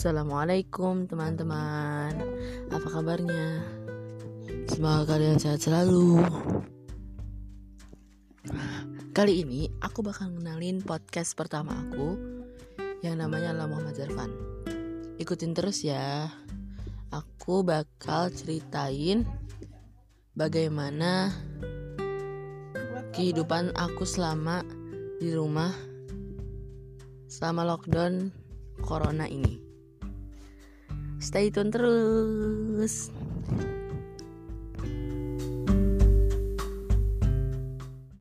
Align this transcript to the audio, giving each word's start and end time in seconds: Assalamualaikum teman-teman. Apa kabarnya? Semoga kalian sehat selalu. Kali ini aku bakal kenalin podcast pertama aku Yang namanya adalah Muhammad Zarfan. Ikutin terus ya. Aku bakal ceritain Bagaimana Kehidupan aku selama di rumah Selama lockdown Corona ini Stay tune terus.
Assalamualaikum 0.00 1.04
teman-teman. 1.04 2.16
Apa 2.72 2.88
kabarnya? 2.88 3.60
Semoga 4.72 5.12
kalian 5.12 5.36
sehat 5.36 5.60
selalu. 5.60 6.24
Kali 9.12 9.44
ini 9.44 9.68
aku 9.84 10.00
bakal 10.00 10.32
kenalin 10.32 10.80
podcast 10.80 11.36
pertama 11.36 11.76
aku 11.84 12.16
Yang 13.04 13.16
namanya 13.20 13.52
adalah 13.52 13.68
Muhammad 13.68 13.92
Zarfan. 13.92 14.32
Ikutin 15.20 15.52
terus 15.52 15.84
ya. 15.84 16.32
Aku 17.12 17.60
bakal 17.60 18.32
ceritain 18.32 19.28
Bagaimana 20.32 21.28
Kehidupan 23.12 23.76
aku 23.76 24.08
selama 24.08 24.64
di 25.20 25.28
rumah 25.36 25.76
Selama 27.28 27.68
lockdown 27.76 28.32
Corona 28.80 29.28
ini 29.28 29.69
Stay 31.20 31.52
tune 31.52 31.68
terus. 31.68 33.12